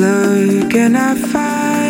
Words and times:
Look 0.00 0.74
and 0.76 0.96
I 0.96 1.14
find 1.14 1.89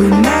Remember 0.00 0.39